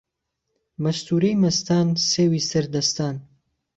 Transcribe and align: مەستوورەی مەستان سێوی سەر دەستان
مەستوورەی 0.83 1.39
مەستان 1.43 1.87
سێوی 2.11 2.45
سەر 2.49 2.65
دەستان 2.73 3.15